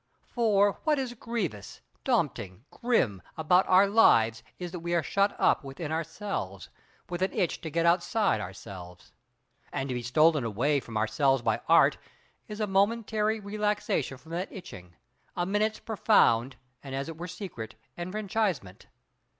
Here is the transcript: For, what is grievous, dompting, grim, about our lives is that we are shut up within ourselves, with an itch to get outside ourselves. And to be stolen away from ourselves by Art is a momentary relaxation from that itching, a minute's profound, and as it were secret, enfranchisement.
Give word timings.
For, 0.25 0.79
what 0.83 0.97
is 0.97 1.13
grievous, 1.13 1.81
dompting, 2.03 2.63
grim, 2.71 3.21
about 3.37 3.67
our 3.69 3.85
lives 3.85 4.41
is 4.57 4.71
that 4.71 4.79
we 4.79 4.95
are 4.95 5.03
shut 5.03 5.35
up 5.37 5.63
within 5.63 5.91
ourselves, 5.91 6.69
with 7.07 7.21
an 7.21 7.31
itch 7.33 7.61
to 7.61 7.69
get 7.69 7.85
outside 7.85 8.41
ourselves. 8.41 9.11
And 9.71 9.89
to 9.89 9.93
be 9.93 10.01
stolen 10.01 10.43
away 10.43 10.79
from 10.79 10.97
ourselves 10.97 11.43
by 11.43 11.61
Art 11.69 11.99
is 12.47 12.59
a 12.59 12.65
momentary 12.65 13.39
relaxation 13.39 14.17
from 14.17 14.31
that 14.31 14.51
itching, 14.51 14.95
a 15.35 15.45
minute's 15.45 15.77
profound, 15.77 16.55
and 16.81 16.95
as 16.95 17.07
it 17.07 17.15
were 17.17 17.27
secret, 17.27 17.75
enfranchisement. 17.95 18.87